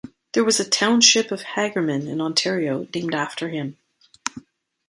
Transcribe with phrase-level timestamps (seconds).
[0.33, 3.77] There was a township of "Hagerman" in Ontario named after him.